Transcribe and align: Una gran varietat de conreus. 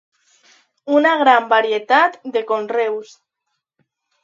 Una 0.99 1.11
gran 1.19 1.45
varietat 1.51 2.19
de 2.39 2.45
conreus. 2.53 3.15